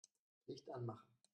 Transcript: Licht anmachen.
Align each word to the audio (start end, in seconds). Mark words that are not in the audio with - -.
Licht 0.47 0.67
anmachen. 0.71 1.15